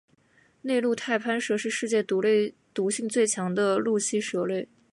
[0.63, 2.01] 内陆太攀蛇是世界
[2.73, 4.67] 毒性最强的陆栖蛇类。